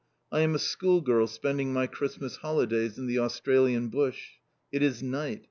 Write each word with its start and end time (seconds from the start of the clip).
I 0.31 0.39
am 0.39 0.55
a 0.55 0.57
schoolgirl 0.57 1.27
spending 1.27 1.73
my 1.73 1.85
Christmas 1.85 2.37
holidays 2.37 2.97
in 2.97 3.05
the 3.05 3.19
Australian 3.19 3.89
bush. 3.89 4.29
It 4.71 4.81
is 4.81 5.03
night. 5.03 5.39